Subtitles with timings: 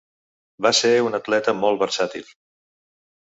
[0.65, 2.27] Va ser un atleta molt versàtil.